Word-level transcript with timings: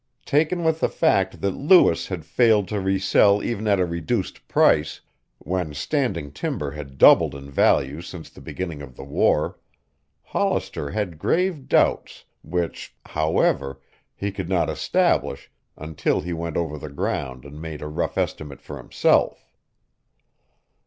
Taken 0.25 0.63
with 0.63 0.79
the 0.79 0.89
fact 0.89 1.41
that 1.41 1.51
Lewis 1.51 2.07
had 2.07 2.25
failed 2.25 2.67
to 2.69 2.79
resell 2.79 3.43
even 3.43 3.67
at 3.67 3.79
a 3.79 3.85
reduced 3.85 4.47
price, 4.47 5.01
when 5.37 5.75
standing 5.75 6.31
timber 6.31 6.71
had 6.71 6.97
doubled 6.97 7.35
in 7.35 7.51
value 7.51 8.01
since 8.01 8.31
the 8.31 8.41
beginning 8.41 8.81
of 8.81 8.95
the 8.95 9.03
war, 9.03 9.59
Hollister 10.23 10.89
had 10.89 11.19
grave 11.19 11.67
doubts, 11.67 12.25
which, 12.41 12.95
however, 13.05 13.79
he 14.15 14.31
could 14.31 14.49
not 14.49 14.71
establish 14.71 15.51
until 15.77 16.21
he 16.21 16.33
went 16.33 16.57
over 16.57 16.79
the 16.79 16.89
ground 16.89 17.45
and 17.45 17.61
made 17.61 17.83
a 17.83 17.87
rough 17.87 18.17
estimate 18.17 18.59
for 18.63 18.77
himself. 18.77 19.53